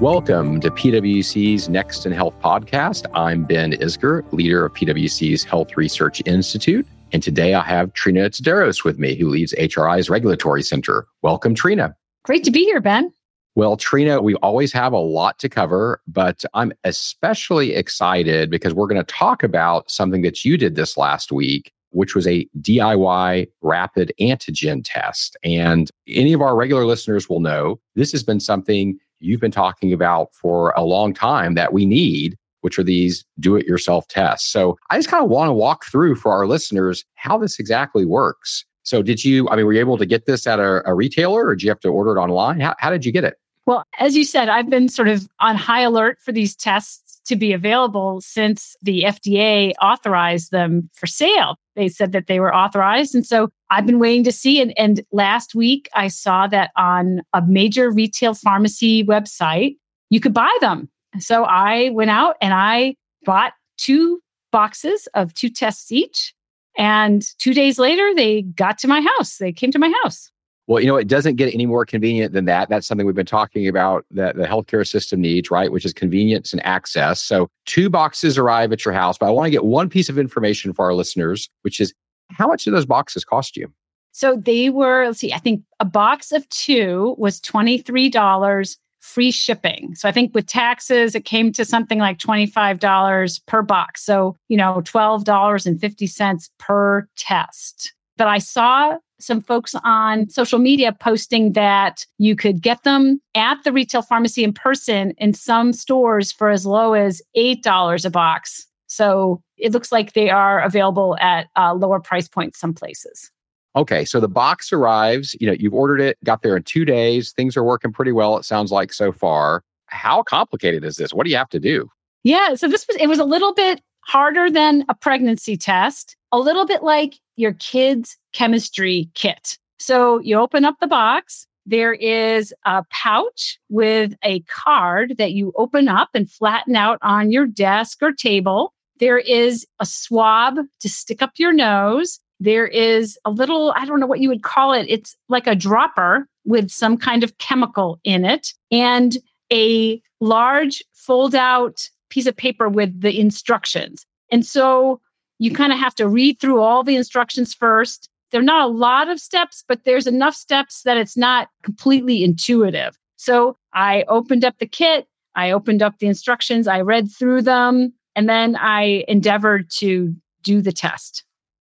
Welcome 0.00 0.58
to 0.60 0.72
PwC's 0.72 1.68
Next 1.68 2.04
in 2.04 2.10
Health 2.10 2.36
podcast. 2.40 3.06
I'm 3.14 3.44
Ben 3.44 3.74
Isgur, 3.74 4.30
leader 4.32 4.66
of 4.66 4.72
PwC's 4.72 5.44
Health 5.44 5.76
Research 5.76 6.20
Institute. 6.26 6.84
And 7.12 7.22
today 7.22 7.54
I 7.54 7.62
have 7.62 7.92
Trina 7.92 8.28
Tsouderos 8.28 8.82
with 8.82 8.98
me, 8.98 9.14
who 9.14 9.28
leads 9.28 9.54
HRI's 9.54 10.10
Regulatory 10.10 10.64
Center. 10.64 11.06
Welcome, 11.22 11.54
Trina. 11.54 11.94
Great 12.24 12.42
to 12.42 12.50
be 12.50 12.64
here, 12.64 12.80
Ben. 12.80 13.12
Well, 13.54 13.76
Trina, 13.76 14.20
we 14.20 14.34
always 14.36 14.72
have 14.72 14.92
a 14.92 14.98
lot 14.98 15.38
to 15.38 15.48
cover, 15.48 16.02
but 16.08 16.44
I'm 16.54 16.72
especially 16.82 17.74
excited 17.74 18.50
because 18.50 18.74
we're 18.74 18.88
going 18.88 19.00
to 19.00 19.04
talk 19.04 19.44
about 19.44 19.88
something 19.88 20.22
that 20.22 20.44
you 20.44 20.58
did 20.58 20.74
this 20.74 20.96
last 20.96 21.30
week, 21.30 21.72
which 21.90 22.16
was 22.16 22.26
a 22.26 22.48
DIY 22.60 23.46
rapid 23.62 24.12
antigen 24.20 24.82
test. 24.84 25.36
And 25.44 25.88
any 26.08 26.32
of 26.32 26.42
our 26.42 26.56
regular 26.56 26.84
listeners 26.84 27.28
will 27.28 27.40
know 27.40 27.78
this 27.94 28.10
has 28.10 28.24
been 28.24 28.40
something 28.40 28.98
you've 29.24 29.40
been 29.40 29.50
talking 29.50 29.92
about 29.92 30.34
for 30.34 30.72
a 30.76 30.84
long 30.84 31.14
time 31.14 31.54
that 31.54 31.72
we 31.72 31.86
need, 31.86 32.36
which 32.60 32.78
are 32.78 32.82
these 32.82 33.24
do 33.40 33.56
it 33.56 33.66
yourself 33.66 34.06
tests. 34.08 34.50
So 34.50 34.76
I 34.90 34.96
just 34.96 35.08
kind 35.08 35.24
of 35.24 35.30
want 35.30 35.48
to 35.48 35.52
walk 35.52 35.84
through 35.84 36.16
for 36.16 36.32
our 36.32 36.46
listeners 36.46 37.04
how 37.14 37.38
this 37.38 37.58
exactly 37.58 38.04
works. 38.04 38.64
So 38.82 39.02
did 39.02 39.24
you, 39.24 39.48
I 39.48 39.56
mean, 39.56 39.66
were 39.66 39.72
you 39.72 39.80
able 39.80 39.98
to 39.98 40.06
get 40.06 40.26
this 40.26 40.46
at 40.46 40.60
a, 40.60 40.82
a 40.88 40.94
retailer 40.94 41.46
or 41.46 41.54
did 41.54 41.62
you 41.62 41.70
have 41.70 41.80
to 41.80 41.88
order 41.88 42.16
it 42.16 42.20
online? 42.20 42.60
How, 42.60 42.74
how 42.78 42.90
did 42.90 43.04
you 43.04 43.12
get 43.12 43.24
it? 43.24 43.38
Well, 43.66 43.84
as 43.98 44.14
you 44.14 44.24
said, 44.24 44.50
I've 44.50 44.68
been 44.68 44.88
sort 44.88 45.08
of 45.08 45.26
on 45.40 45.56
high 45.56 45.80
alert 45.80 46.18
for 46.20 46.32
these 46.32 46.54
tests 46.54 47.03
to 47.26 47.36
be 47.36 47.52
available 47.52 48.20
since 48.20 48.76
the 48.82 49.02
FDA 49.02 49.72
authorized 49.80 50.50
them 50.50 50.88
for 50.92 51.06
sale. 51.06 51.56
They 51.74 51.88
said 51.88 52.12
that 52.12 52.26
they 52.26 52.38
were 52.38 52.54
authorized. 52.54 53.14
And 53.14 53.26
so 53.26 53.48
I've 53.70 53.86
been 53.86 53.98
waiting 53.98 54.24
to 54.24 54.32
see. 54.32 54.60
And, 54.60 54.72
and 54.78 55.00
last 55.12 55.54
week, 55.54 55.88
I 55.94 56.08
saw 56.08 56.46
that 56.48 56.70
on 56.76 57.22
a 57.32 57.42
major 57.42 57.90
retail 57.90 58.34
pharmacy 58.34 59.04
website, 59.04 59.76
you 60.10 60.20
could 60.20 60.34
buy 60.34 60.54
them. 60.60 60.88
So 61.18 61.44
I 61.44 61.90
went 61.90 62.10
out 62.10 62.36
and 62.40 62.52
I 62.52 62.96
bought 63.24 63.52
two 63.78 64.20
boxes 64.52 65.08
of 65.14 65.34
two 65.34 65.48
tests 65.48 65.90
each. 65.90 66.34
And 66.76 67.22
two 67.38 67.54
days 67.54 67.78
later, 67.78 68.14
they 68.14 68.42
got 68.42 68.78
to 68.78 68.88
my 68.88 69.00
house. 69.00 69.38
They 69.38 69.52
came 69.52 69.70
to 69.72 69.78
my 69.78 69.92
house. 70.02 70.30
Well, 70.66 70.80
you 70.80 70.86
know, 70.86 70.96
it 70.96 71.08
doesn't 71.08 71.36
get 71.36 71.52
any 71.52 71.66
more 71.66 71.84
convenient 71.84 72.32
than 72.32 72.46
that. 72.46 72.68
That's 72.68 72.86
something 72.86 73.06
we've 73.06 73.14
been 73.14 73.26
talking 73.26 73.68
about 73.68 74.06
that 74.12 74.36
the 74.36 74.46
healthcare 74.46 74.86
system 74.86 75.20
needs, 75.20 75.50
right? 75.50 75.70
Which 75.70 75.84
is 75.84 75.92
convenience 75.92 76.52
and 76.52 76.64
access. 76.64 77.22
So, 77.22 77.48
two 77.66 77.90
boxes 77.90 78.38
arrive 78.38 78.72
at 78.72 78.84
your 78.84 78.94
house, 78.94 79.18
but 79.18 79.26
I 79.26 79.30
want 79.30 79.46
to 79.46 79.50
get 79.50 79.64
one 79.64 79.90
piece 79.90 80.08
of 80.08 80.18
information 80.18 80.72
for 80.72 80.86
our 80.86 80.94
listeners, 80.94 81.50
which 81.62 81.80
is 81.80 81.92
how 82.30 82.46
much 82.46 82.64
do 82.64 82.70
those 82.70 82.86
boxes 82.86 83.24
cost 83.24 83.56
you? 83.56 83.70
So, 84.12 84.36
they 84.36 84.70
were, 84.70 85.06
let's 85.06 85.18
see, 85.18 85.34
I 85.34 85.38
think 85.38 85.62
a 85.80 85.84
box 85.84 86.32
of 86.32 86.48
two 86.48 87.14
was 87.18 87.40
$23 87.42 88.76
free 89.04 89.30
shipping. 89.30 89.94
So 89.94 90.08
I 90.08 90.12
think 90.12 90.34
with 90.34 90.46
taxes, 90.46 91.14
it 91.14 91.26
came 91.26 91.52
to 91.52 91.64
something 91.66 91.98
like 91.98 92.18
$25 92.18 93.46
per 93.46 93.60
box. 93.60 94.02
So, 94.02 94.38
you 94.48 94.56
know, 94.56 94.80
$12.50 94.80 96.50
per 96.58 97.06
test. 97.14 97.92
But 98.16 98.28
I 98.28 98.38
saw 98.38 98.96
some 99.20 99.40
folks 99.40 99.74
on 99.84 100.28
social 100.28 100.58
media 100.58 100.92
posting 100.92 101.52
that 101.52 102.06
you 102.18 102.36
could 102.36 102.60
get 102.60 102.82
them 102.82 103.20
at 103.34 103.62
the 103.64 103.72
retail 103.72 104.02
pharmacy 104.02 104.44
in 104.44 104.52
person 104.52 105.12
in 105.18 105.32
some 105.34 105.72
stores 105.72 106.32
for 106.32 106.50
as 106.50 106.66
low 106.66 106.94
as 106.94 107.22
$8 107.36 108.04
a 108.04 108.10
box. 108.10 108.66
So 108.86 109.42
it 109.56 109.72
looks 109.72 109.92
like 109.92 110.12
they 110.12 110.30
are 110.30 110.62
available 110.62 111.16
at 111.20 111.48
uh, 111.56 111.74
lower 111.74 112.00
price 112.00 112.28
points 112.28 112.58
some 112.58 112.74
places. 112.74 113.30
Okay, 113.76 114.04
so 114.04 114.20
the 114.20 114.28
box 114.28 114.72
arrives, 114.72 115.34
you 115.40 115.46
know, 115.46 115.54
you've 115.58 115.74
ordered 115.74 116.00
it, 116.00 116.16
got 116.22 116.42
there 116.42 116.56
in 116.56 116.62
2 116.62 116.84
days, 116.84 117.32
things 117.32 117.56
are 117.56 117.64
working 117.64 117.92
pretty 117.92 118.12
well 118.12 118.36
it 118.36 118.44
sounds 118.44 118.70
like 118.70 118.92
so 118.92 119.10
far. 119.10 119.62
How 119.86 120.22
complicated 120.22 120.84
is 120.84 120.96
this? 120.96 121.12
What 121.12 121.24
do 121.24 121.30
you 121.30 121.36
have 121.36 121.48
to 121.50 121.60
do? 121.60 121.88
Yeah, 122.22 122.54
so 122.54 122.68
this 122.68 122.86
was 122.88 122.96
it 123.00 123.08
was 123.08 123.18
a 123.18 123.24
little 123.24 123.52
bit 123.52 123.80
harder 124.00 124.50
than 124.50 124.84
a 124.88 124.94
pregnancy 124.94 125.56
test, 125.56 126.16
a 126.32 126.38
little 126.38 126.66
bit 126.66 126.82
like 126.82 127.14
your 127.36 127.54
kid's 127.54 128.16
chemistry 128.34 129.08
kit. 129.14 129.56
So 129.78 130.18
you 130.20 130.38
open 130.38 130.66
up 130.66 130.76
the 130.80 130.86
box. 130.86 131.46
There 131.64 131.94
is 131.94 132.52
a 132.66 132.84
pouch 132.90 133.58
with 133.70 134.12
a 134.22 134.40
card 134.40 135.14
that 135.16 135.32
you 135.32 135.52
open 135.56 135.88
up 135.88 136.10
and 136.12 136.30
flatten 136.30 136.76
out 136.76 136.98
on 137.00 137.32
your 137.32 137.46
desk 137.46 138.02
or 138.02 138.12
table. 138.12 138.74
There 139.00 139.18
is 139.18 139.66
a 139.80 139.86
swab 139.86 140.58
to 140.80 140.88
stick 140.88 141.22
up 141.22 141.32
your 141.38 141.52
nose. 141.52 142.20
There 142.38 142.66
is 142.66 143.18
a 143.24 143.30
little, 143.30 143.72
I 143.76 143.86
don't 143.86 144.00
know 144.00 144.06
what 144.06 144.20
you 144.20 144.28
would 144.28 144.42
call 144.42 144.74
it. 144.74 144.86
It's 144.88 145.16
like 145.28 145.46
a 145.46 145.54
dropper 145.54 146.28
with 146.44 146.70
some 146.70 146.98
kind 146.98 147.24
of 147.24 147.38
chemical 147.38 147.98
in 148.04 148.24
it 148.24 148.52
and 148.70 149.16
a 149.50 150.02
large 150.20 150.84
fold 150.92 151.34
out 151.34 151.88
piece 152.10 152.26
of 152.26 152.36
paper 152.36 152.68
with 152.68 153.00
the 153.00 153.18
instructions. 153.18 154.04
And 154.30 154.44
so 154.44 155.00
you 155.38 155.52
kind 155.52 155.72
of 155.72 155.78
have 155.78 155.94
to 155.96 156.08
read 156.08 156.38
through 156.38 156.60
all 156.60 156.84
the 156.84 156.96
instructions 156.96 157.54
first. 157.54 158.08
There 158.34 158.40
are 158.40 158.44
not 158.44 158.68
a 158.68 158.72
lot 158.72 159.08
of 159.08 159.20
steps, 159.20 159.62
but 159.68 159.84
there's 159.84 160.08
enough 160.08 160.34
steps 160.34 160.82
that 160.82 160.96
it's 160.96 161.16
not 161.16 161.50
completely 161.62 162.24
intuitive. 162.24 162.98
So 163.14 163.56
I 163.74 164.02
opened 164.08 164.44
up 164.44 164.58
the 164.58 164.66
kit, 164.66 165.06
I 165.36 165.52
opened 165.52 165.82
up 165.82 166.00
the 166.00 166.08
instructions, 166.08 166.66
I 166.66 166.80
read 166.80 167.08
through 167.08 167.42
them, 167.42 167.92
and 168.16 168.28
then 168.28 168.56
I 168.56 169.04
endeavored 169.06 169.70
to 169.74 170.12
do 170.42 170.60
the 170.60 170.72
test. 170.72 171.22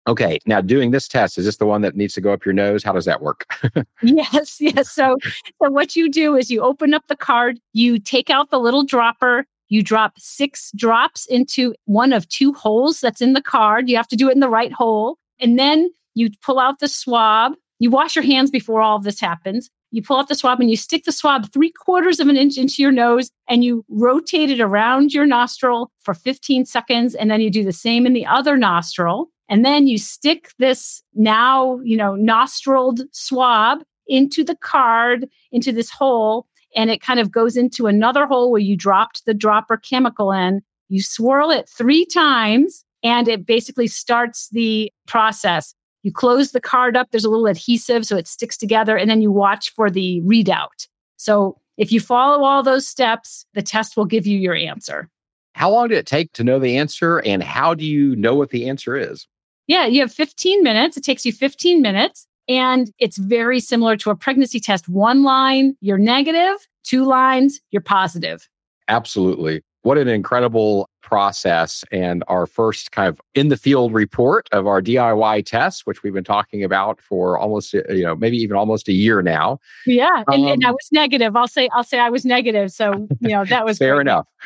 Okay, 0.08 0.38
now 0.46 0.62
doing 0.62 0.90
this 0.90 1.06
test, 1.06 1.36
is 1.36 1.44
this 1.44 1.58
the 1.58 1.66
one 1.66 1.82
that 1.82 1.96
needs 1.96 2.14
to 2.14 2.22
go 2.22 2.32
up 2.32 2.46
your 2.46 2.54
nose? 2.54 2.82
How 2.82 2.92
does 2.92 3.04
that 3.04 3.20
work? 3.20 3.44
yes, 4.02 4.58
yes. 4.58 4.90
So, 4.90 5.18
so 5.62 5.70
what 5.70 5.94
you 5.94 6.10
do 6.10 6.34
is 6.34 6.50
you 6.50 6.62
open 6.62 6.94
up 6.94 7.08
the 7.08 7.16
card, 7.16 7.60
you 7.74 7.98
take 7.98 8.30
out 8.30 8.48
the 8.48 8.58
little 8.58 8.84
dropper, 8.84 9.44
you 9.68 9.82
drop 9.82 10.14
six 10.16 10.72
drops 10.74 11.26
into 11.26 11.74
one 11.84 12.14
of 12.14 12.26
two 12.30 12.54
holes 12.54 13.00
that's 13.00 13.20
in 13.20 13.34
the 13.34 13.42
card. 13.42 13.90
You 13.90 13.96
have 13.98 14.08
to 14.08 14.16
do 14.16 14.30
it 14.30 14.32
in 14.32 14.40
the 14.40 14.48
right 14.48 14.72
hole. 14.72 15.18
And 15.38 15.58
then 15.58 15.90
you 16.14 16.30
pull 16.42 16.58
out 16.58 16.78
the 16.78 16.88
swab. 16.88 17.54
You 17.78 17.90
wash 17.90 18.16
your 18.16 18.24
hands 18.24 18.50
before 18.50 18.80
all 18.80 18.96
of 18.96 19.04
this 19.04 19.20
happens. 19.20 19.70
You 19.90 20.02
pull 20.02 20.18
out 20.18 20.28
the 20.28 20.34
swab 20.34 20.60
and 20.60 20.70
you 20.70 20.76
stick 20.76 21.04
the 21.04 21.12
swab 21.12 21.52
three 21.52 21.70
quarters 21.70 22.18
of 22.18 22.28
an 22.28 22.36
inch 22.36 22.56
into 22.56 22.82
your 22.82 22.92
nose 22.92 23.30
and 23.48 23.62
you 23.62 23.84
rotate 23.88 24.50
it 24.50 24.60
around 24.60 25.12
your 25.12 25.26
nostril 25.26 25.92
for 26.00 26.14
15 26.14 26.66
seconds. 26.66 27.14
And 27.14 27.30
then 27.30 27.40
you 27.40 27.50
do 27.50 27.62
the 27.62 27.72
same 27.72 28.06
in 28.06 28.12
the 28.12 28.26
other 28.26 28.56
nostril. 28.56 29.28
And 29.48 29.64
then 29.64 29.86
you 29.86 29.98
stick 29.98 30.50
this 30.58 31.02
now, 31.14 31.78
you 31.84 31.96
know, 31.96 32.16
nostriled 32.16 33.02
swab 33.12 33.84
into 34.06 34.42
the 34.42 34.56
card, 34.56 35.28
into 35.52 35.70
this 35.70 35.90
hole 35.90 36.46
and 36.74 36.90
it 36.90 37.00
kind 37.00 37.20
of 37.20 37.30
goes 37.30 37.56
into 37.56 37.86
another 37.86 38.26
hole 38.26 38.50
where 38.50 38.60
you 38.60 38.76
dropped 38.76 39.24
the 39.24 39.34
dropper 39.34 39.76
chemical 39.76 40.32
in. 40.32 40.62
You 40.88 41.02
swirl 41.02 41.50
it 41.50 41.68
three 41.68 42.04
times 42.04 42.84
and 43.02 43.28
it 43.28 43.46
basically 43.46 43.86
starts 43.86 44.48
the 44.50 44.92
process. 45.06 45.74
You 46.04 46.12
close 46.12 46.52
the 46.52 46.60
card 46.60 46.96
up, 46.96 47.10
there's 47.10 47.24
a 47.24 47.30
little 47.30 47.48
adhesive 47.48 48.06
so 48.06 48.16
it 48.16 48.28
sticks 48.28 48.56
together, 48.56 48.96
and 48.96 49.10
then 49.10 49.20
you 49.20 49.32
watch 49.32 49.74
for 49.74 49.90
the 49.90 50.20
readout. 50.22 50.86
So 51.16 51.58
if 51.76 51.90
you 51.90 51.98
follow 51.98 52.44
all 52.44 52.62
those 52.62 52.86
steps, 52.86 53.44
the 53.54 53.62
test 53.62 53.96
will 53.96 54.04
give 54.04 54.26
you 54.26 54.38
your 54.38 54.54
answer. 54.54 55.08
How 55.54 55.70
long 55.70 55.88
did 55.88 55.98
it 55.98 56.06
take 56.06 56.32
to 56.34 56.44
know 56.44 56.60
the 56.60 56.76
answer, 56.76 57.18
and 57.18 57.42
how 57.42 57.74
do 57.74 57.84
you 57.84 58.14
know 58.14 58.36
what 58.36 58.50
the 58.50 58.68
answer 58.68 58.96
is? 58.96 59.26
Yeah, 59.66 59.86
you 59.86 60.00
have 60.00 60.12
15 60.12 60.62
minutes. 60.62 60.96
It 60.96 61.04
takes 61.04 61.24
you 61.24 61.32
15 61.32 61.82
minutes. 61.82 62.26
And 62.48 62.92
it's 62.98 63.16
very 63.16 63.60
similar 63.60 63.96
to 63.98 64.10
a 64.10 64.16
pregnancy 64.16 64.60
test. 64.60 64.88
One 64.88 65.22
line, 65.22 65.76
you're 65.80 65.98
negative, 65.98 66.56
two 66.82 67.04
lines, 67.04 67.60
you're 67.70 67.82
positive. 67.82 68.48
Absolutely. 68.88 69.62
What 69.84 69.98
an 69.98 70.08
incredible 70.08 70.90
process. 71.02 71.84
And 71.92 72.24
our 72.26 72.46
first 72.46 72.90
kind 72.90 73.08
of 73.08 73.20
in 73.34 73.48
the 73.48 73.56
field 73.56 73.92
report 73.92 74.48
of 74.50 74.66
our 74.66 74.80
DIY 74.80 75.44
tests, 75.44 75.84
which 75.84 76.02
we've 76.02 76.14
been 76.14 76.24
talking 76.24 76.64
about 76.64 77.00
for 77.02 77.38
almost, 77.38 77.74
uh, 77.74 77.82
you 77.90 78.02
know, 78.02 78.16
maybe 78.16 78.38
even 78.38 78.56
almost 78.56 78.88
a 78.88 78.92
year 78.92 79.20
now. 79.20 79.60
Yeah. 79.86 80.24
And, 80.28 80.44
um, 80.44 80.52
and 80.52 80.64
I 80.66 80.70
was 80.70 80.88
negative. 80.90 81.36
I'll 81.36 81.46
say, 81.46 81.68
I'll 81.74 81.84
say 81.84 81.98
I 81.98 82.08
was 82.08 82.24
negative. 82.24 82.72
So, 82.72 83.06
you 83.20 83.28
know, 83.28 83.44
that 83.44 83.66
was 83.66 83.78
fair 83.78 84.00
enough. 84.00 84.26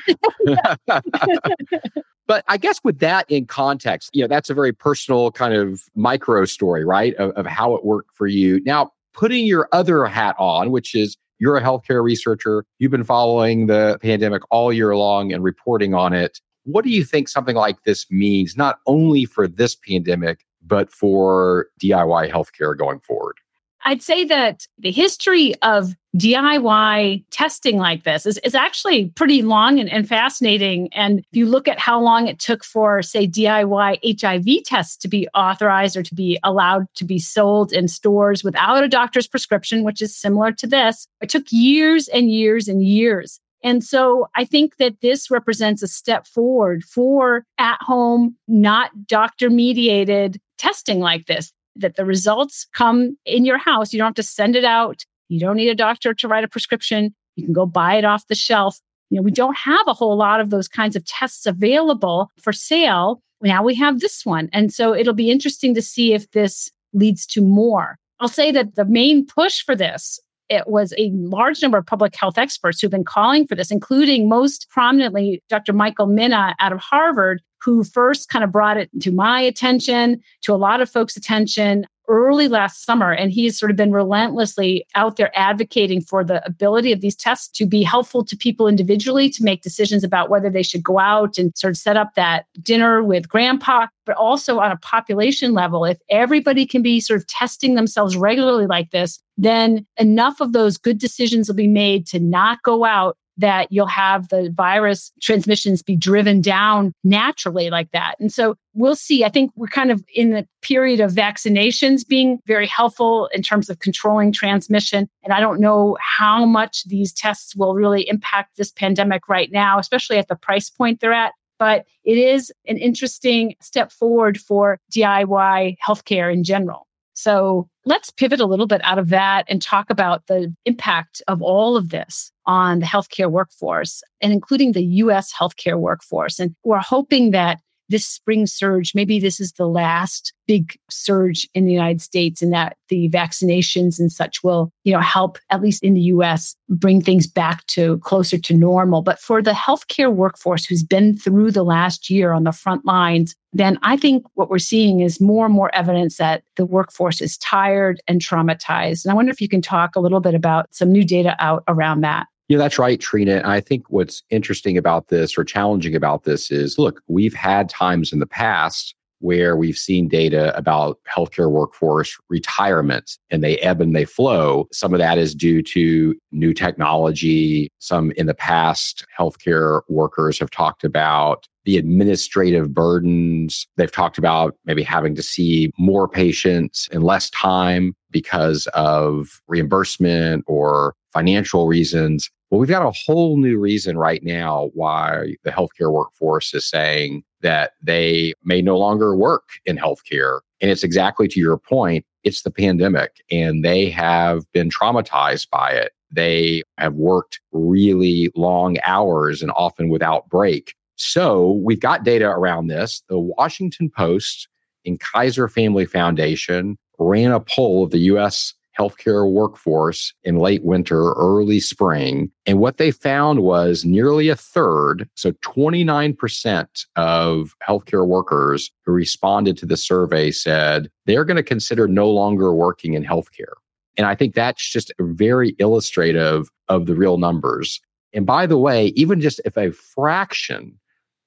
But 2.29 2.45
I 2.47 2.59
guess 2.59 2.79
with 2.85 2.99
that 2.99 3.25
in 3.31 3.47
context, 3.47 4.11
you 4.13 4.23
know, 4.23 4.29
that's 4.29 4.51
a 4.51 4.55
very 4.55 4.73
personal 4.73 5.33
kind 5.33 5.55
of 5.55 5.83
micro 5.97 6.45
story, 6.45 6.85
right? 6.85 7.15
Of, 7.15 7.31
of 7.31 7.47
how 7.47 7.75
it 7.75 7.87
worked 7.87 8.15
for 8.15 8.27
you. 8.27 8.63
Now, 8.65 8.93
putting 9.15 9.47
your 9.47 9.67
other 9.73 10.05
hat 10.05 10.37
on, 10.39 10.71
which 10.71 10.95
is 10.95 11.17
you're 11.39 11.57
a 11.57 11.63
healthcare 11.63 12.03
researcher, 12.03 12.65
you've 12.79 12.91
been 12.91 13.05
following 13.05 13.67
the 13.67 13.99
pandemic 14.03 14.43
all 14.51 14.73
year 14.73 14.97
long 14.97 15.33
and 15.33 15.43
reporting 15.43 15.95
on 15.95 16.13
it. 16.13 16.41
What 16.65 16.85
do 16.85 16.91
you 16.91 17.05
think 17.05 17.29
something 17.29 17.57
like 17.57 17.83
this 17.85 18.11
means, 18.11 18.57
not 18.57 18.79
only 18.87 19.25
for 19.25 19.49
this 19.49 19.75
pandemic, 19.75 20.45
but 20.67 20.91
for 20.91 21.69
DIY 21.83 22.31
healthcare 22.31 22.77
going 22.77 23.01
forward? 23.01 23.37
I'd 23.85 24.03
say 24.03 24.25
that 24.25 24.67
the 24.79 24.91
history 24.91 25.55
of 25.63 25.95
DIY 26.17 27.25
testing 27.31 27.77
like 27.79 28.05
this 28.05 28.27
is, 28.27 28.39
is 28.39 28.55
actually 28.55 29.11
pretty 29.11 29.43
long 29.43 29.79
and, 29.79 29.91
and 29.91 30.09
fascinating. 30.09 30.93
And 30.93 31.21
if 31.21 31.27
you 31.33 31.47
look 31.47 31.69
at 31.69 31.79
how 31.79 32.01
long 32.01 32.27
it 32.27 32.39
took 32.39 32.65
for, 32.65 33.03
say, 33.03 33.27
DIY 33.27 34.21
HIV 34.21 34.65
tests 34.65 34.97
to 34.99 35.09
be 35.09 35.29
authorized 35.35 35.97
or 35.97 36.03
to 36.03 36.15
be 36.15 36.39
allowed 36.43 36.87
to 36.97 37.05
be 37.05 37.19
sold 37.19 37.73
in 37.73 37.89
stores 37.89 38.43
without 38.43 38.83
a 38.83 38.89
doctor's 38.89 39.29
prescription, 39.29 39.85
which 39.85 40.03
is 40.03 40.17
similar 40.17 40.53
to 40.53 40.67
this, 40.67 41.07
it 41.21 41.29
took 41.29 41.45
years 41.51 42.09
and 42.09 42.31
years 42.31 42.69
and 42.69 42.83
years. 42.83 43.41
And 43.63 43.83
so 43.83 44.29
I 44.35 44.45
think 44.45 44.77
that 44.77 45.01
this 45.01 45.31
represents 45.31 45.83
a 45.83 45.89
step 45.89 46.27
forward 46.27 46.85
for 46.85 47.45
at 47.59 47.79
home, 47.81 48.37
not 48.47 49.07
doctor 49.07 49.51
mediated 49.51 50.41
testing 50.59 51.01
like 51.01 51.27
this, 51.27 51.53
that 51.79 51.97
the 51.97 52.05
results 52.05 52.67
come 52.75 53.17
in 53.25 53.45
your 53.45 53.59
house. 53.59 53.93
You 53.93 53.99
don't 53.99 54.09
have 54.09 54.15
to 54.15 54.23
send 54.23 54.57
it 54.57 54.65
out. 54.65 55.05
You 55.29 55.41
don't 55.41 55.57
need 55.57 55.69
a 55.69 55.75
doctor 55.75 56.15
to 56.15 56.29
write 56.29 56.45
a 56.45 56.49
prescription. 56.49 57.15
You 57.37 57.45
can 57.45 57.53
go 57.53 57.67
buy 57.67 57.97
it 57.97 58.05
off 58.05 58.27
the 58.27 58.35
shelf. 58.35 58.79
You 59.11 59.17
know, 59.17 59.23
we 59.23 59.31
don't 59.31 59.57
have 59.57 59.87
a 59.87 59.95
whole 59.95 60.17
lot 60.17 60.41
of 60.41 60.51
those 60.51 60.69
kinds 60.69 60.97
of 60.97 61.05
tests 61.05 61.47
available 61.47 62.31
for 62.41 62.53
sale. 62.53 63.23
Now 63.41 63.63
we 63.63 63.75
have 63.77 64.01
this 64.01 64.27
one. 64.27 64.49
And 64.53 64.73
so 64.73 64.95
it'll 64.95 65.15
be 65.15 65.31
interesting 65.31 65.75
to 65.75 65.83
see 65.83 66.13
if 66.13 66.31
this 66.33 66.71
leads 66.93 67.27
to 67.27 67.41
more. 67.41 67.97
I'll 68.21 68.29
say 68.29 68.51
that 68.53 68.75
the 68.75 68.85
main 68.85 69.25
push 69.25 69.63
for 69.63 69.77
this 69.77 70.21
it 70.49 70.67
was 70.67 70.95
a 70.97 71.11
large 71.11 71.61
number 71.63 71.79
of 71.79 71.87
public 71.87 72.15
health 72.15 72.39
experts 72.39 72.81
who've 72.81 72.91
been 72.91 73.05
calling 73.05 73.47
for 73.47 73.55
this, 73.55 73.71
including 73.71 74.29
most 74.29 74.69
prominently 74.71 75.43
Dr. 75.49 75.73
Michael 75.73 76.07
Mina 76.07 76.55
out 76.59 76.73
of 76.73 76.81
Harvard, 76.81 77.43
who 77.61 77.85
first 77.85 78.29
kind 78.29 78.45
of 78.45 78.53
brought 78.53 78.77
it 78.77 78.91
to 79.01 79.13
my 79.13 79.41
attention, 79.41 80.21
to 80.43 80.55
a 80.55 80.57
lot 80.57 80.81
of 80.81 80.91
folks' 80.91 81.17
attention 81.17 81.87
early 82.09 82.49
last 82.49 82.85
summer. 82.85 83.13
And 83.13 83.31
he's 83.31 83.59
sort 83.59 83.71
of 83.71 83.77
been 83.77 83.93
relentlessly 83.93 84.87
out 84.95 85.17
there 85.17 85.31
advocating 85.39 86.01
for 86.01 86.25
the 86.25 86.45
ability 86.47 86.91
of 86.91 87.01
these 87.01 87.15
tests 87.15 87.49
to 87.59 87.67
be 87.67 87.83
helpful 87.83 88.25
to 88.25 88.37
people 88.37 88.67
individually 88.67 89.29
to 89.31 89.45
make 89.45 89.63
decisions 89.63 90.03
about 90.03 90.31
whether 90.31 90.51
they 90.51 90.63
should 90.63 90.83
go 90.83 90.99
out 90.99 91.39
and 91.39 91.57
sort 91.57 91.73
of 91.73 91.77
set 91.77 91.97
up 91.97 92.15
that 92.15 92.47
dinner 92.63 93.05
with 93.05 93.29
grandpa, 93.29 93.87
but 94.07 94.17
also 94.17 94.59
on 94.59 94.73
a 94.73 94.79
population 94.79 95.53
level. 95.53 95.85
If 95.85 96.01
everybody 96.09 96.67
can 96.67 96.83
be 96.83 96.99
sort 96.99 97.21
of 97.21 97.27
testing 97.27 97.75
themselves 97.75 98.17
regularly 98.17 98.67
like 98.67 98.91
this, 98.91 99.21
then 99.37 99.87
enough 99.99 100.41
of 100.41 100.53
those 100.53 100.79
good 100.79 100.99
decisions 100.99 101.47
will 101.47 101.55
be 101.55 101.69
made 101.69 102.07
to 102.09 102.19
not 102.19 102.63
go 102.63 102.85
out 102.85 103.17
that 103.39 103.71
you'll 103.71 103.87
have 103.87 104.29
the 104.29 104.53
virus 104.55 105.13
transmissions 105.23 105.83
be 105.83 105.97
driven 105.97 106.41
down 106.41 106.93
naturally 107.05 107.71
like 107.71 107.91
that. 107.93 108.17
And 108.19 108.33
so 108.33 108.57
we'll 108.75 108.97
see. 108.97 109.25
I 109.25 109.29
think 109.29 109.53
we're 109.57 109.69
kind 109.69 109.91
of 109.91 110.05
in 110.15 110.31
the 110.31 110.47
period 110.61 111.01
of 111.01 111.13
vaccinations 111.13 112.07
being 112.07 112.41
very 112.47 112.67
helpful 112.67 113.29
in 113.33 113.43
terms 113.43 113.71
of 113.71 113.79
controlling 113.79 114.33
transmission. 114.33 115.09
And 115.23 115.33
I 115.33 115.41
don't 115.41 115.61
know 115.61 115.97
how 116.01 116.45
much 116.45 116.85
these 116.85 117.13
tests 117.13 117.57
will 117.57 117.75
really 117.75 118.09
impact 118.09 118.57
this 118.57 118.73
pandemic 118.73 119.29
right 119.29 119.51
now, 119.51 119.79
especially 119.79 120.19
at 120.19 120.29
the 120.29 120.37
price 120.37 120.69
point 120.69 121.01
they're 121.01 121.13
at. 121.13 121.33
But 121.59 121.87
it 122.05 122.19
is 122.19 122.53
an 122.67 122.77
interesting 122.77 123.55
step 123.61 123.91
forward 123.91 124.39
for 124.39 124.79
DIY 124.95 125.77
healthcare 125.85 126.33
in 126.33 126.45
general. 126.45 126.87
So 127.15 127.69
let's 127.85 128.11
pivot 128.11 128.39
a 128.39 128.47
little 128.47 128.69
bit 128.69 128.81
out 128.85 128.99
of 128.99 129.09
that 129.09 129.45
and 129.49 129.61
talk 129.61 129.91
about 129.91 130.29
the 130.29 130.55
impact 130.67 131.21
of 131.27 131.43
all 131.43 131.77
of 131.77 131.89
this 131.89 132.31
on 132.49 132.81
the 132.81 132.87
healthcare 132.87 133.31
workforce 133.31 134.03
and 134.21 134.33
including 134.33 134.73
the 134.73 134.83
US 134.83 135.33
healthcare 135.33 135.79
workforce. 135.79 136.41
And 136.41 136.57
we're 136.65 136.79
hoping 136.79 137.31
that 137.31 137.61
this 137.89 138.07
spring 138.07 138.47
surge, 138.47 138.95
maybe 138.95 139.19
this 139.19 139.41
is 139.41 139.53
the 139.53 139.67
last 139.67 140.33
big 140.47 140.79
surge 140.91 141.49
in 141.55 141.65
the 141.65 141.73
United 141.73 142.03
States 142.03 142.43
and 142.43 142.53
that 142.53 142.77
the 142.89 143.09
vaccinations 143.09 143.99
and 143.99 144.13
such 144.13 144.43
will, 144.45 144.71
you 144.85 144.93
know, 144.93 145.01
help 145.01 145.39
at 145.51 145.63
least 145.63 145.83
in 145.83 145.95
the 145.95 146.03
US 146.03 146.55
bring 146.69 147.01
things 147.01 147.27
back 147.27 147.65
to 147.67 147.99
closer 147.99 148.39
to 148.39 148.55
normal. 148.55 149.03
But 149.03 149.19
for 149.19 149.41
the 149.41 149.53
healthcare 149.53 150.13
workforce 150.13 150.65
who's 150.65 150.83
been 150.83 151.17
through 151.17 151.51
the 151.51 151.65
last 151.65 152.11
year 152.11 152.33
on 152.33 152.45
the 152.45 152.53
front 152.53 152.85
lines, 152.85 153.35
then 153.53 153.79
I 153.83 153.97
think 153.97 154.25
what 154.35 154.51
we're 154.51 154.59
seeing 154.59 155.01
is 155.01 155.21
more 155.21 155.47
and 155.47 155.55
more 155.55 155.75
evidence 155.75 156.19
that 156.19 156.43
the 156.57 156.67
workforce 156.67 157.23
is 157.23 157.39
tired 157.39 158.03
and 158.07 158.21
traumatized. 158.21 159.05
And 159.05 159.13
I 159.13 159.15
wonder 159.15 159.33
if 159.33 159.41
you 159.41 159.49
can 159.49 159.63
talk 159.63 159.97
a 159.97 160.01
little 160.01 160.21
bit 160.21 160.35
about 160.35 160.67
some 160.75 160.93
new 160.93 161.05
data 161.05 161.35
out 161.39 161.65
around 161.69 162.03
that. 162.03 162.27
Yeah, 162.49 162.57
that's 162.57 162.79
right, 162.79 162.99
Trina. 162.99 163.37
And 163.37 163.47
I 163.47 163.61
think 163.61 163.85
what's 163.91 164.23
interesting 164.31 164.79
about 164.79 165.09
this 165.09 165.37
or 165.37 165.45
challenging 165.45 165.95
about 165.95 166.25
this 166.25 166.51
is 166.51 166.79
look, 166.79 167.03
we've 167.07 167.35
had 167.35 167.69
times 167.69 168.13
in 168.13 168.21
the 168.21 168.27
past 168.27 168.95
where 169.21 169.57
we've 169.57 169.77
seen 169.77 170.09
data 170.09 170.57
about 170.57 170.99
healthcare 171.15 171.51
workforce 171.51 172.17
retirements 172.29 173.19
and 173.31 173.43
they 173.43 173.59
ebb 173.59 173.81
and 173.81 173.95
they 173.95 174.05
flow. 174.05 174.67
Some 174.73 174.95
of 174.95 175.01
that 175.01 175.19
is 175.19 175.35
due 175.35 175.61
to 175.63 176.15
new 176.31 176.55
technology. 176.55 177.69
Some 177.81 178.13
in 178.13 178.27
the 178.27 178.35
past, 178.35 179.05
healthcare 179.19 179.83
workers 179.89 180.39
have 180.39 180.51
talked 180.51 180.85
about 180.85 181.47
the 181.65 181.77
administrative 181.77 182.73
burdens. 182.73 183.67
They've 183.77 183.93
talked 183.93 184.19
about 184.19 184.57
maybe 184.65 184.85
having 184.85 185.15
to 185.17 185.23
see 185.23 185.71
more 185.79 186.09
patients 186.09 186.89
in 186.93 187.03
less 187.03 187.29
time 187.31 187.95
because 188.11 188.67
of 188.73 189.41
reimbursement 189.49 190.45
or 190.47 190.95
financial 191.13 191.67
reasons. 191.67 192.31
Well, 192.51 192.61
we've 192.61 192.69
got 192.69 192.87
a 192.87 192.99
whole 193.07 193.37
new 193.37 193.59
reason 193.59 193.99
right 193.99 194.23
now 194.23 194.71
why 194.73 195.35
the 195.45 195.51
healthcare 195.51 195.93
workforce 195.93 196.55
is 196.55 196.69
saying 196.69 197.23
that 197.43 197.73
they 197.83 198.33
may 198.43 198.63
no 198.63 198.79
longer 198.79 199.15
work 199.15 199.49
in 199.67 199.77
healthcare. 199.77 200.41
And 200.61 200.71
it's 200.71 200.83
exactly 200.83 201.29
to 201.29 201.41
your 201.41 201.59
point, 201.59 202.07
it's 202.25 202.43
the 202.43 202.51
pandemic, 202.51 203.23
and 203.31 203.65
they 203.65 203.91
have 203.91 204.51
been 204.53 204.71
traumatized 204.71 205.51
by 205.51 205.73
it. 205.73 205.93
They 206.11 206.63
have 206.79 206.95
worked 206.95 207.39
really 207.53 208.31
long 208.35 208.79
hours 208.83 209.43
and 209.43 209.53
often 209.55 209.91
without 209.91 210.29
break. 210.31 210.75
So 210.97 211.61
we've 211.63 211.81
got 211.81 212.03
data 212.03 212.29
around 212.29 212.69
this. 212.69 213.03
The 213.09 213.19
Washington 213.19 213.91
Post 213.91 214.49
and 214.87 214.99
Kaiser 214.99 215.49
Family 215.49 215.85
Foundation 215.85 216.79
ran 216.99 217.31
a 217.31 217.41
poll 217.41 217.85
of 217.85 217.91
the 217.91 217.99
US 217.99 218.55
healthcare 218.79 219.31
workforce 219.31 220.15
in 220.25 220.37
late 220.37 220.65
winter, 220.65 221.13
early 221.15 221.61
spring. 221.61 222.31
And 222.47 222.59
what 222.61 222.77
they 222.77 222.91
found 222.91 223.41
was 223.41 223.85
nearly 223.85 224.29
a 224.29 224.37
third, 224.37 225.09
so 225.15 225.33
29% 225.33 226.87
of 226.97 227.55
healthcare 227.67 228.07
workers 228.07 228.71
who 228.85 228.93
responded 228.93 229.57
to 229.59 229.67
the 229.67 229.77
survey 229.77 230.31
said 230.31 230.89
they're 231.07 231.25
going 231.25 231.37
to 231.37 231.43
consider 231.43 231.89
no 231.89 232.11
longer 232.11 232.55
working 232.55 232.95
in 232.95 233.05
healthcare. 233.05 233.55
And 233.97 234.07
I 234.07 234.15
think 234.15 234.35
that's 234.35 234.71
just 234.71 234.93
very 235.01 235.57
illustrative 235.59 236.49
of 236.69 236.87
the 236.87 236.95
real 236.95 237.19
numbers. 237.19 237.81
And 238.15 238.25
by 238.25 238.47
the 238.47 238.59
way, 238.59 238.87
even 238.89 239.21
just 239.21 239.41
if 239.45 239.57
a 239.57 239.73
fraction 239.73 240.79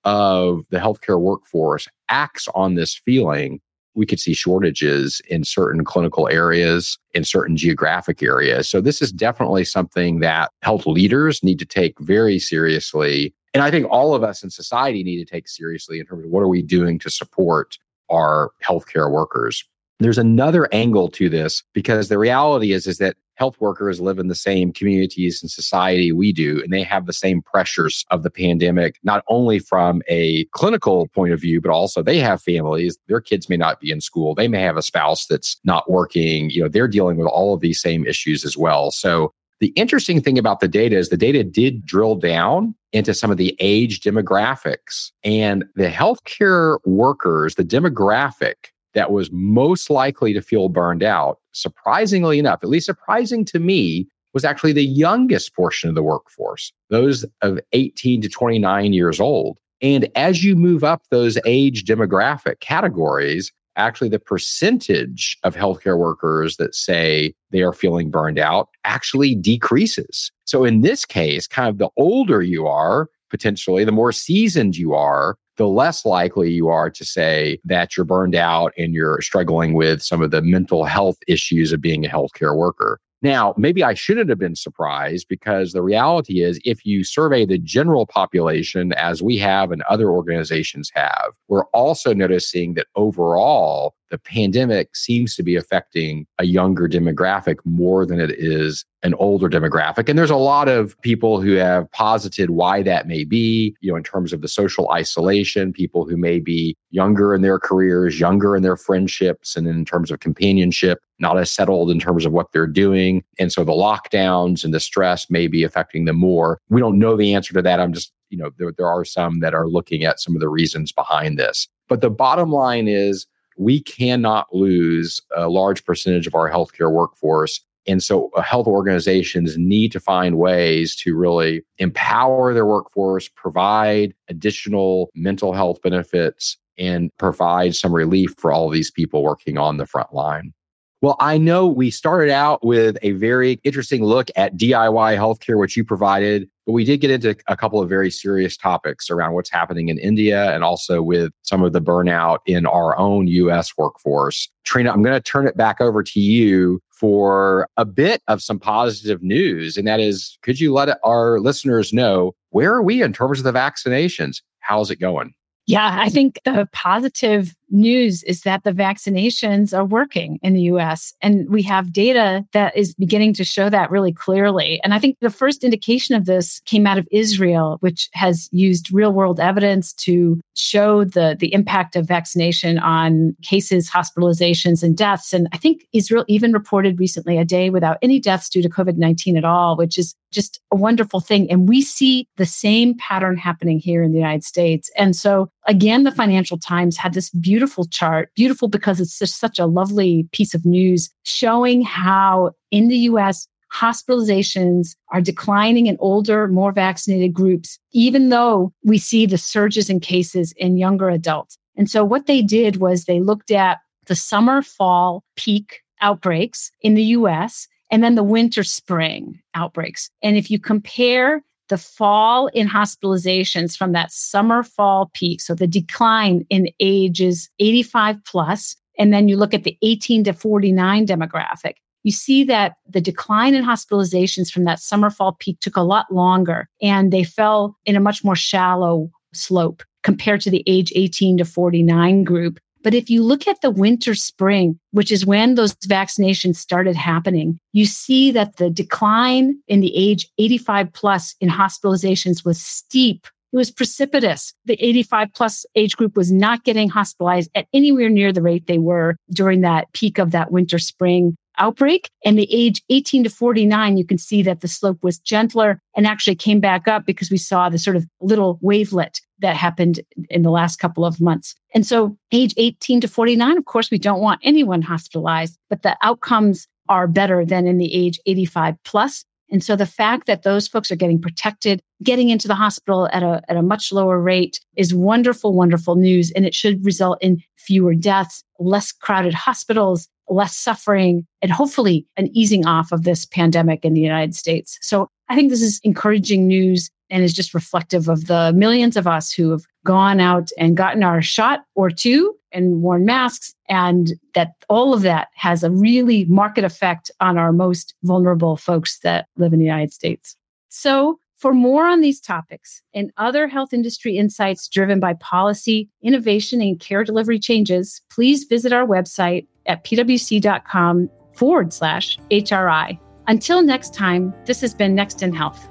of 0.03 0.65
the 0.71 0.77
healthcare 0.77 1.19
workforce 1.19 1.87
acts 2.09 2.47
on 2.55 2.75
this 2.75 2.95
feeling, 2.95 3.59
we 3.93 4.05
could 4.05 4.19
see 4.19 4.33
shortages 4.33 5.21
in 5.27 5.43
certain 5.43 5.83
clinical 5.83 6.27
areas, 6.29 6.97
in 7.13 7.23
certain 7.23 7.57
geographic 7.57 8.23
areas. 8.23 8.69
So, 8.69 8.81
this 8.81 9.01
is 9.01 9.11
definitely 9.11 9.65
something 9.65 10.19
that 10.19 10.51
health 10.61 10.85
leaders 10.85 11.43
need 11.43 11.59
to 11.59 11.65
take 11.65 11.99
very 11.99 12.39
seriously. 12.39 13.33
And 13.53 13.63
I 13.63 13.71
think 13.71 13.85
all 13.89 14.15
of 14.15 14.23
us 14.23 14.43
in 14.43 14.49
society 14.49 15.03
need 15.03 15.17
to 15.17 15.25
take 15.25 15.47
seriously 15.47 15.99
in 15.99 16.05
terms 16.05 16.25
of 16.25 16.31
what 16.31 16.41
are 16.41 16.47
we 16.47 16.61
doing 16.61 16.99
to 16.99 17.09
support 17.09 17.77
our 18.09 18.51
healthcare 18.63 19.11
workers. 19.11 19.65
There's 20.01 20.17
another 20.17 20.67
angle 20.73 21.09
to 21.09 21.29
this 21.29 21.63
because 21.73 22.09
the 22.09 22.17
reality 22.17 22.71
is, 22.71 22.87
is 22.87 22.97
that 22.97 23.17
health 23.35 23.55
workers 23.59 23.99
live 23.99 24.19
in 24.19 24.27
the 24.27 24.35
same 24.35 24.71
communities 24.71 25.41
and 25.41 25.49
society 25.49 26.11
we 26.11 26.31
do, 26.31 26.61
and 26.63 26.71
they 26.71 26.83
have 26.83 27.05
the 27.05 27.13
same 27.13 27.41
pressures 27.41 28.05
of 28.11 28.23
the 28.23 28.29
pandemic, 28.29 28.99
not 29.03 29.23
only 29.27 29.59
from 29.59 30.01
a 30.07 30.45
clinical 30.45 31.07
point 31.09 31.33
of 31.33 31.41
view, 31.41 31.61
but 31.61 31.71
also 31.71 32.03
they 32.03 32.19
have 32.19 32.41
families. 32.41 32.97
Their 33.07 33.21
kids 33.21 33.49
may 33.49 33.57
not 33.57 33.79
be 33.79 33.91
in 33.91 34.01
school. 34.01 34.35
They 34.35 34.47
may 34.47 34.61
have 34.61 34.77
a 34.77 34.81
spouse 34.81 35.25
that's 35.27 35.57
not 35.63 35.89
working. 35.89 36.49
You 36.49 36.63
know, 36.63 36.69
they're 36.69 36.87
dealing 36.87 37.17
with 37.17 37.27
all 37.27 37.53
of 37.53 37.61
these 37.61 37.81
same 37.81 38.05
issues 38.05 38.43
as 38.43 38.57
well. 38.57 38.91
So 38.91 39.33
the 39.59 39.73
interesting 39.75 40.21
thing 40.21 40.39
about 40.39 40.59
the 40.59 40.67
data 40.67 40.97
is 40.97 41.09
the 41.09 41.17
data 41.17 41.43
did 41.43 41.85
drill 41.85 42.15
down 42.15 42.73
into 42.91 43.13
some 43.13 43.29
of 43.29 43.37
the 43.37 43.55
age 43.59 44.01
demographics 44.01 45.11
and 45.23 45.63
the 45.75 45.87
healthcare 45.87 46.79
workers, 46.85 47.55
the 47.55 47.63
demographic 47.63 48.70
that 48.93 49.11
was 49.11 49.29
most 49.31 49.89
likely 49.89 50.33
to 50.33 50.41
feel 50.41 50.69
burned 50.69 51.03
out, 51.03 51.39
surprisingly 51.51 52.39
enough, 52.39 52.59
at 52.63 52.69
least 52.69 52.85
surprising 52.85 53.45
to 53.45 53.59
me, 53.59 54.07
was 54.33 54.45
actually 54.45 54.73
the 54.73 54.85
youngest 54.85 55.55
portion 55.55 55.89
of 55.89 55.95
the 55.95 56.03
workforce, 56.03 56.71
those 56.89 57.25
of 57.41 57.59
18 57.73 58.21
to 58.21 58.29
29 58.29 58.93
years 58.93 59.19
old. 59.19 59.57
And 59.81 60.09
as 60.15 60.43
you 60.43 60.55
move 60.55 60.83
up 60.83 61.03
those 61.09 61.37
age 61.45 61.85
demographic 61.85 62.59
categories, 62.59 63.51
actually 63.75 64.09
the 64.09 64.19
percentage 64.19 65.37
of 65.43 65.55
healthcare 65.55 65.97
workers 65.97 66.57
that 66.57 66.75
say 66.75 67.33
they 67.51 67.61
are 67.61 67.73
feeling 67.73 68.11
burned 68.11 68.39
out 68.39 68.69
actually 68.83 69.35
decreases. 69.35 70.31
So 70.45 70.65
in 70.65 70.81
this 70.81 71.05
case, 71.05 71.47
kind 71.47 71.69
of 71.69 71.77
the 71.77 71.89
older 71.97 72.41
you 72.41 72.67
are, 72.67 73.07
potentially, 73.29 73.83
the 73.83 73.91
more 73.91 74.11
seasoned 74.11 74.75
you 74.77 74.93
are, 74.93 75.37
the 75.61 75.67
less 75.67 76.05
likely 76.05 76.49
you 76.49 76.69
are 76.69 76.89
to 76.89 77.05
say 77.05 77.59
that 77.65 77.95
you're 77.95 78.03
burned 78.03 78.33
out 78.33 78.73
and 78.79 78.95
you're 78.95 79.21
struggling 79.21 79.75
with 79.75 80.01
some 80.01 80.19
of 80.19 80.31
the 80.31 80.41
mental 80.41 80.85
health 80.85 81.17
issues 81.27 81.71
of 81.71 81.79
being 81.79 82.03
a 82.03 82.09
healthcare 82.09 82.57
worker. 82.57 82.99
Now, 83.21 83.53
maybe 83.55 83.83
I 83.83 83.93
shouldn't 83.93 84.29
have 84.29 84.39
been 84.39 84.55
surprised 84.55 85.27
because 85.29 85.73
the 85.73 85.83
reality 85.83 86.41
is, 86.41 86.59
if 86.65 86.83
you 86.83 87.03
survey 87.03 87.45
the 87.45 87.59
general 87.59 88.07
population, 88.07 88.91
as 88.93 89.21
we 89.21 89.37
have 89.37 89.71
and 89.71 89.83
other 89.83 90.09
organizations 90.09 90.89
have, 90.95 91.33
we're 91.47 91.65
also 91.65 92.11
noticing 92.15 92.73
that 92.73 92.87
overall, 92.95 93.93
the 94.11 94.19
pandemic 94.19 94.95
seems 94.95 95.35
to 95.35 95.41
be 95.41 95.55
affecting 95.55 96.27
a 96.37 96.45
younger 96.45 96.87
demographic 96.87 97.55
more 97.65 98.05
than 98.05 98.19
it 98.19 98.31
is 98.31 98.85
an 99.03 99.13
older 99.15 99.49
demographic. 99.49 100.09
And 100.09 100.19
there's 100.19 100.29
a 100.29 100.35
lot 100.35 100.67
of 100.67 100.99
people 101.01 101.41
who 101.41 101.53
have 101.53 101.89
posited 101.91 102.51
why 102.51 102.83
that 102.83 103.07
may 103.07 103.23
be, 103.23 103.75
you 103.79 103.89
know, 103.89 103.95
in 103.95 104.03
terms 104.03 104.33
of 104.33 104.41
the 104.41 104.47
social 104.47 104.91
isolation, 104.91 105.73
people 105.73 106.05
who 106.05 106.17
may 106.17 106.39
be 106.39 106.75
younger 106.91 107.33
in 107.33 107.41
their 107.41 107.57
careers, 107.57 108.19
younger 108.19 108.55
in 108.55 108.61
their 108.61 108.75
friendships, 108.75 109.55
and 109.55 109.65
in 109.65 109.85
terms 109.85 110.11
of 110.11 110.19
companionship, 110.19 110.99
not 111.19 111.39
as 111.39 111.49
settled 111.49 111.89
in 111.89 111.99
terms 111.99 112.25
of 112.25 112.33
what 112.33 112.51
they're 112.51 112.67
doing. 112.67 113.23
And 113.39 113.51
so 113.51 113.63
the 113.63 113.71
lockdowns 113.71 114.63
and 114.63 114.73
the 114.73 114.79
stress 114.79 115.29
may 115.29 115.47
be 115.47 115.63
affecting 115.63 116.05
them 116.05 116.17
more. 116.17 116.59
We 116.69 116.81
don't 116.81 116.99
know 116.99 117.15
the 117.15 117.33
answer 117.33 117.53
to 117.53 117.61
that. 117.61 117.79
I'm 117.79 117.93
just, 117.93 118.11
you 118.29 118.37
know, 118.37 118.51
there, 118.57 118.73
there 118.77 118.87
are 118.87 119.05
some 119.05 119.39
that 119.39 119.55
are 119.55 119.67
looking 119.67 120.03
at 120.03 120.19
some 120.19 120.35
of 120.35 120.41
the 120.41 120.49
reasons 120.49 120.91
behind 120.91 121.39
this. 121.39 121.67
But 121.87 122.01
the 122.01 122.09
bottom 122.09 122.51
line 122.51 122.87
is 122.87 123.25
we 123.61 123.81
cannot 123.81 124.53
lose 124.53 125.21
a 125.35 125.47
large 125.47 125.85
percentage 125.85 126.27
of 126.27 126.35
our 126.35 126.49
healthcare 126.49 126.91
workforce 126.91 127.61
and 127.87 128.03
so 128.03 128.29
uh, 128.35 128.41
health 128.41 128.67
organizations 128.67 129.57
need 129.57 129.91
to 129.91 129.99
find 129.99 130.37
ways 130.37 130.95
to 130.97 131.15
really 131.15 131.63
empower 131.79 132.53
their 132.53 132.65
workforce, 132.65 133.27
provide 133.27 134.13
additional 134.27 135.09
mental 135.15 135.53
health 135.53 135.81
benefits, 135.81 136.57
and 136.77 137.09
provide 137.17 137.75
some 137.75 137.93
relief 137.93 138.35
for 138.37 138.51
all 138.51 138.69
these 138.69 138.91
people 138.91 139.23
working 139.23 139.57
on 139.57 139.77
the 139.77 139.85
front 139.85 140.13
line. 140.13 140.53
Well, 141.01 141.15
I 141.19 141.39
know 141.39 141.67
we 141.67 141.89
started 141.89 142.29
out 142.31 142.63
with 142.63 142.95
a 143.01 143.13
very 143.13 143.59
interesting 143.63 144.05
look 144.05 144.29
at 144.35 144.55
DIY 144.55 145.17
healthcare, 145.17 145.59
which 145.59 145.75
you 145.75 145.83
provided, 145.83 146.47
but 146.67 146.73
we 146.73 146.85
did 146.85 147.01
get 147.01 147.09
into 147.09 147.35
a 147.47 147.57
couple 147.57 147.81
of 147.81 147.89
very 147.89 148.11
serious 148.11 148.55
topics 148.55 149.09
around 149.09 149.33
what's 149.33 149.49
happening 149.49 149.89
in 149.89 149.97
India 149.97 150.53
and 150.53 150.63
also 150.63 151.01
with 151.01 151.33
some 151.41 151.63
of 151.63 151.73
the 151.73 151.81
burnout 151.81 152.37
in 152.45 152.67
our 152.67 152.95
own 152.99 153.25
US 153.27 153.75
workforce. 153.77 154.47
Trina, 154.63 154.91
I'm 154.91 155.01
going 155.01 155.15
to 155.15 155.19
turn 155.19 155.47
it 155.47 155.57
back 155.57 155.81
over 155.81 156.03
to 156.03 156.19
you 156.19 156.79
for 156.91 157.67
a 157.77 157.85
bit 157.85 158.21
of 158.27 158.43
some 158.43 158.59
positive 158.59 159.23
news. 159.23 159.77
And 159.77 159.87
that 159.87 159.99
is, 159.99 160.37
could 160.43 160.59
you 160.59 160.71
let 160.71 160.99
our 161.03 161.39
listeners 161.39 161.91
know 161.91 162.35
where 162.51 162.75
are 162.75 162.83
we 162.83 163.01
in 163.01 163.11
terms 163.11 163.39
of 163.39 163.43
the 163.43 163.51
vaccinations? 163.51 164.43
How's 164.59 164.91
it 164.91 164.97
going? 164.97 165.33
Yeah, 165.65 165.97
I 165.99 166.09
think 166.09 166.39
the 166.45 166.67
positive 166.73 167.55
news 167.71 168.23
is 168.23 168.41
that 168.41 168.63
the 168.63 168.71
vaccinations 168.71 169.75
are 169.75 169.85
working 169.85 170.39
in 170.41 170.53
the 170.53 170.63
US. 170.63 171.13
And 171.21 171.49
we 171.49 171.61
have 171.63 171.93
data 171.93 172.45
that 172.53 172.75
is 172.75 172.93
beginning 172.95 173.33
to 173.35 173.43
show 173.43 173.69
that 173.69 173.91
really 173.91 174.11
clearly. 174.11 174.79
And 174.83 174.93
I 174.93 174.99
think 174.99 175.17
the 175.19 175.29
first 175.29 175.63
indication 175.63 176.15
of 176.15 176.25
this 176.25 176.61
came 176.65 176.85
out 176.85 176.97
of 176.97 177.07
Israel, 177.11 177.77
which 177.79 178.09
has 178.13 178.49
used 178.51 178.91
real 178.91 179.13
world 179.13 179.39
evidence 179.39 179.93
to 179.93 180.39
show 180.55 181.03
the, 181.03 181.35
the 181.39 181.53
impact 181.53 181.95
of 181.95 182.07
vaccination 182.07 182.77
on 182.79 183.35
cases, 183.41 183.89
hospitalizations, 183.89 184.83
and 184.83 184.95
deaths. 184.97 185.33
And 185.33 185.47
I 185.51 185.57
think 185.57 185.85
Israel 185.93 186.25
even 186.27 186.53
reported 186.53 186.99
recently 186.99 187.37
a 187.37 187.45
day 187.45 187.69
without 187.69 187.97
any 188.01 188.19
deaths 188.19 188.49
due 188.49 188.61
to 188.61 188.69
COVID 188.69 188.97
19 188.97 189.37
at 189.37 189.45
all, 189.45 189.77
which 189.77 189.97
is 189.97 190.15
just 190.31 190.59
a 190.71 190.75
wonderful 190.75 191.19
thing. 191.19 191.51
And 191.51 191.67
we 191.67 191.81
see 191.81 192.27
the 192.37 192.45
same 192.45 192.97
pattern 192.97 193.37
happening 193.37 193.79
here 193.79 194.01
in 194.01 194.11
the 194.11 194.17
United 194.17 194.43
States. 194.43 194.89
And 194.97 195.15
so, 195.15 195.49
again, 195.71 196.03
the 196.03 196.11
Financial 196.11 196.57
Times 196.57 196.97
had 196.97 197.13
this 197.13 197.29
beautiful 197.29 197.85
chart, 197.85 198.29
beautiful 198.35 198.67
because 198.67 198.99
it's 198.99 199.17
just 199.17 199.39
such 199.39 199.57
a 199.57 199.65
lovely 199.65 200.27
piece 200.33 200.53
of 200.53 200.65
news 200.65 201.09
showing 201.23 201.81
how 201.81 202.51
in 202.71 202.89
the 202.89 202.97
US, 202.97 203.47
hospitalizations 203.73 204.97
are 205.13 205.21
declining 205.21 205.87
in 205.87 205.95
older, 206.01 206.49
more 206.49 206.73
vaccinated 206.73 207.33
groups, 207.33 207.79
even 207.93 208.27
though 208.27 208.73
we 208.83 208.97
see 208.97 209.25
the 209.25 209.37
surges 209.37 209.89
in 209.89 210.01
cases 210.01 210.53
in 210.57 210.77
younger 210.77 211.09
adults. 211.09 211.57
And 211.77 211.89
so, 211.89 212.03
what 212.03 212.25
they 212.25 212.41
did 212.41 212.77
was 212.77 213.05
they 213.05 213.21
looked 213.21 213.49
at 213.49 213.79
the 214.07 214.15
summer 214.15 214.61
fall 214.61 215.23
peak 215.37 215.79
outbreaks 216.01 216.69
in 216.81 216.95
the 216.95 217.03
US 217.03 217.69
and 217.89 218.03
then 218.03 218.15
the 218.15 218.23
winter 218.23 218.63
spring 218.63 219.39
outbreaks. 219.55 220.09
And 220.21 220.35
if 220.35 220.51
you 220.51 220.59
compare 220.59 221.41
the 221.71 221.77
fall 221.77 222.47
in 222.47 222.67
hospitalizations 222.67 223.77
from 223.77 223.93
that 223.93 224.11
summer 224.11 224.61
fall 224.61 225.09
peak, 225.13 225.39
so 225.39 225.55
the 225.55 225.65
decline 225.65 226.45
in 226.49 226.67
ages 226.81 227.49
85 227.59 228.23
plus, 228.25 228.75
and 228.99 229.13
then 229.13 229.29
you 229.29 229.37
look 229.37 229.53
at 229.53 229.63
the 229.63 229.77
18 229.81 230.25
to 230.25 230.33
49 230.33 231.07
demographic, 231.07 231.75
you 232.03 232.11
see 232.11 232.43
that 232.43 232.73
the 232.89 232.99
decline 232.99 233.55
in 233.55 233.63
hospitalizations 233.63 234.51
from 234.51 234.65
that 234.65 234.81
summer 234.81 235.09
fall 235.09 235.37
peak 235.39 235.61
took 235.61 235.77
a 235.77 235.81
lot 235.81 236.11
longer 236.11 236.67
and 236.81 237.13
they 237.13 237.23
fell 237.23 237.77
in 237.85 237.95
a 237.95 238.01
much 238.01 238.21
more 238.21 238.35
shallow 238.35 239.09
slope 239.33 239.81
compared 240.03 240.41
to 240.41 240.49
the 240.49 240.63
age 240.67 240.91
18 240.93 241.37
to 241.37 241.45
49 241.45 242.25
group. 242.25 242.59
But 242.83 242.93
if 242.93 243.09
you 243.09 243.23
look 243.23 243.47
at 243.47 243.61
the 243.61 243.71
winter 243.71 244.15
spring, 244.15 244.79
which 244.91 245.11
is 245.11 245.25
when 245.25 245.55
those 245.55 245.75
vaccinations 245.75 246.55
started 246.55 246.95
happening, 246.95 247.59
you 247.73 247.85
see 247.85 248.31
that 248.31 248.57
the 248.57 248.69
decline 248.69 249.59
in 249.67 249.81
the 249.81 249.95
age 249.95 250.27
85 250.37 250.91
plus 250.93 251.35
in 251.39 251.49
hospitalizations 251.49 252.43
was 252.45 252.61
steep. 252.61 253.27
It 253.53 253.57
was 253.57 253.71
precipitous. 253.71 254.53
The 254.65 254.75
85 254.75 255.33
plus 255.33 255.65
age 255.75 255.97
group 255.97 256.15
was 256.15 256.31
not 256.31 256.63
getting 256.63 256.89
hospitalized 256.89 257.49
at 257.53 257.67
anywhere 257.73 258.09
near 258.09 258.31
the 258.31 258.41
rate 258.41 258.67
they 258.67 258.77
were 258.77 259.17
during 259.33 259.61
that 259.61 259.91
peak 259.93 260.17
of 260.17 260.31
that 260.31 260.51
winter 260.51 260.79
spring 260.79 261.35
outbreak. 261.57 262.09
And 262.23 262.37
the 262.37 262.47
age 262.51 262.81
18 262.89 263.25
to 263.25 263.29
49, 263.29 263.97
you 263.97 264.05
can 264.05 264.17
see 264.17 264.41
that 264.43 264.61
the 264.61 264.67
slope 264.67 265.03
was 265.03 265.19
gentler 265.19 265.79
and 265.95 266.07
actually 266.07 266.35
came 266.35 266.59
back 266.59 266.87
up 266.87 267.05
because 267.05 267.29
we 267.29 267.37
saw 267.37 267.69
the 267.69 267.77
sort 267.77 267.95
of 267.95 268.05
little 268.21 268.57
wavelet 268.61 269.19
that 269.41 269.55
happened 269.55 269.99
in 270.29 270.41
the 270.41 270.51
last 270.51 270.77
couple 270.77 271.05
of 271.05 271.19
months. 271.19 271.55
And 271.73 271.85
so, 271.85 272.17
age 272.31 272.53
18 272.57 273.01
to 273.01 273.07
49, 273.07 273.57
of 273.57 273.65
course, 273.65 273.91
we 273.91 273.97
don't 273.97 274.21
want 274.21 274.41
anyone 274.43 274.81
hospitalized, 274.81 275.57
but 275.69 275.81
the 275.81 275.97
outcomes 276.01 276.67
are 276.89 277.07
better 277.07 277.45
than 277.45 277.67
in 277.67 277.77
the 277.77 277.93
age 277.93 278.19
85 278.25 278.75
plus. 278.83 279.25
And 279.51 279.63
so 279.63 279.75
the 279.75 279.85
fact 279.85 280.27
that 280.27 280.43
those 280.43 280.67
folks 280.67 280.91
are 280.91 280.95
getting 280.95 281.19
protected, 281.19 281.81
getting 282.03 282.29
into 282.29 282.47
the 282.47 282.55
hospital 282.55 283.09
at 283.11 283.21
a, 283.21 283.41
at 283.49 283.57
a 283.57 283.61
much 283.61 283.91
lower 283.91 284.19
rate 284.19 284.61
is 284.77 284.93
wonderful, 284.93 285.53
wonderful 285.53 285.95
news. 285.95 286.31
And 286.31 286.45
it 286.45 286.55
should 286.55 286.85
result 286.85 287.17
in 287.21 287.43
fewer 287.57 287.93
deaths, 287.93 288.43
less 288.59 288.91
crowded 288.93 289.33
hospitals, 289.33 290.07
less 290.29 290.55
suffering, 290.55 291.27
and 291.41 291.51
hopefully 291.51 292.07
an 292.15 292.29
easing 292.35 292.65
off 292.65 292.93
of 292.93 293.03
this 293.03 293.25
pandemic 293.25 293.83
in 293.83 293.93
the 293.93 294.01
United 294.01 294.35
States. 294.35 294.77
So 294.81 295.09
I 295.27 295.35
think 295.35 295.49
this 295.49 295.61
is 295.61 295.79
encouraging 295.83 296.47
news 296.47 296.89
and 297.11 297.23
is 297.23 297.33
just 297.33 297.53
reflective 297.53 298.07
of 298.07 298.25
the 298.25 298.51
millions 298.55 298.97
of 298.97 299.05
us 299.05 299.31
who 299.31 299.51
have 299.51 299.65
gone 299.85 300.19
out 300.19 300.49
and 300.57 300.77
gotten 300.77 301.03
our 301.03 301.21
shot 301.21 301.65
or 301.75 301.91
two 301.91 302.35
and 302.53 302.81
worn 302.81 303.05
masks, 303.05 303.53
and 303.69 304.13
that 304.33 304.53
all 304.69 304.93
of 304.93 305.03
that 305.03 305.27
has 305.35 305.63
a 305.63 305.71
really 305.71 306.25
market 306.25 306.63
effect 306.63 307.11
on 307.19 307.37
our 307.37 307.53
most 307.53 307.93
vulnerable 308.03 308.57
folks 308.57 308.99
that 308.99 309.27
live 309.37 309.53
in 309.53 309.59
the 309.59 309.65
United 309.65 309.93
States. 309.93 310.35
So, 310.69 311.19
for 311.37 311.53
more 311.53 311.87
on 311.87 312.01
these 312.01 312.21
topics 312.21 312.83
and 312.93 313.11
other 313.17 313.47
health 313.47 313.73
industry 313.73 314.15
insights 314.15 314.67
driven 314.67 314.99
by 314.99 315.13
policy, 315.15 315.89
innovation, 316.03 316.61
and 316.61 316.79
care 316.79 317.03
delivery 317.03 317.39
changes, 317.39 317.99
please 318.11 318.43
visit 318.43 318.71
our 318.71 318.85
website 318.85 319.47
at 319.65 319.83
pwc.com 319.83 321.09
forward 321.33 321.73
slash 321.73 322.19
HRI. 322.29 322.99
Until 323.27 323.63
next 323.63 323.93
time, 323.93 324.35
this 324.45 324.61
has 324.61 324.75
been 324.75 324.93
Next 324.93 325.23
in 325.23 325.33
Health. 325.33 325.70